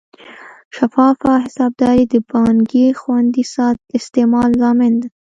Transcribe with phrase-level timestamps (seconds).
[0.75, 3.43] شفافه حسابداري د پانګې د خوندي
[3.97, 5.07] استعمال ضامن ده.